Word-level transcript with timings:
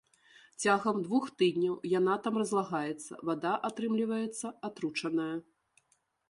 Цягам 0.61 1.01
двух 1.07 1.27
тыдняў 1.41 1.75
яна 1.91 2.15
там 2.27 2.39
разлагаецца, 2.43 3.13
вада 3.29 3.53
атрымліваецца 3.71 4.47
атручаная. 4.71 5.31